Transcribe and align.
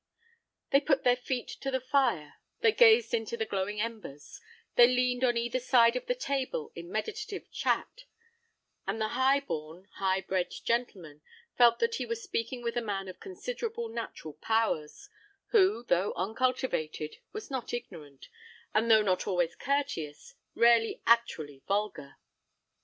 They 0.71 0.81
put 0.81 1.03
their 1.03 1.15
feet 1.15 1.47
to 1.61 1.69
the 1.69 1.79
fire, 1.79 2.39
they 2.61 2.71
gazed 2.71 3.13
into 3.13 3.37
the 3.37 3.45
glowing 3.45 3.79
embers; 3.79 4.41
they 4.73 4.87
leaned 4.87 5.23
on 5.23 5.37
either 5.37 5.59
side 5.59 5.95
of 5.95 6.07
the 6.07 6.15
table 6.15 6.71
in 6.73 6.91
meditative 6.91 7.51
chat, 7.51 8.05
and 8.87 8.99
the 8.99 9.09
high 9.09 9.41
born, 9.41 9.85
high 9.97 10.21
bred 10.21 10.49
gentleman 10.63 11.21
felt 11.55 11.77
that 11.77 11.97
he 11.97 12.07
was 12.07 12.23
speaking 12.23 12.63
with 12.63 12.75
a 12.75 12.81
man 12.81 13.07
of 13.09 13.19
considerable 13.19 13.89
natural 13.89 14.33
powers, 14.33 15.07
who, 15.49 15.83
though 15.83 16.13
uncultivated, 16.15 17.17
was 17.31 17.51
not 17.51 17.71
ignorant, 17.71 18.27
and 18.73 18.89
though 18.89 19.03
not 19.03 19.27
always 19.27 19.53
courteous, 19.55 20.33
rarely 20.55 20.99
actually 21.05 21.61
vulgar. 21.67 22.15